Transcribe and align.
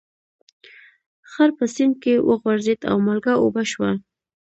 خر 1.31 1.49
په 1.57 1.65
سیند 1.73 1.95
کې 2.03 2.13
وغورځید 2.29 2.79
او 2.89 2.95
مالګه 3.05 3.33
اوبه 3.39 3.63
شوه. 3.71 3.91